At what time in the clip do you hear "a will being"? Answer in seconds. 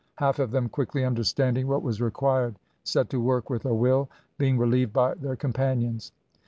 3.65-4.57